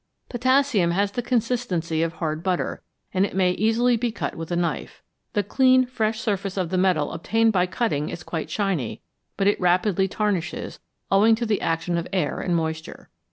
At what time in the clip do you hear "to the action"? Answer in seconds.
11.35-11.99